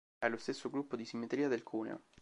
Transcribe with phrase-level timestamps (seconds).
[0.17, 2.05] È lo stesso gruppo di simmetria del cuneo.